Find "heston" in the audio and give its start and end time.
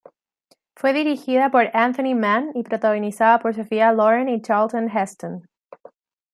4.89-5.47